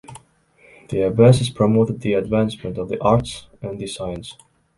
The 0.89 1.03
abbesses 1.03 1.51
promoted 1.53 2.01
the 2.01 2.13
advancement 2.15 2.79
of 2.79 2.89
the 2.89 2.99
arts 3.03 3.45
and 3.61 3.77
the 3.77 3.85
science. 3.85 4.35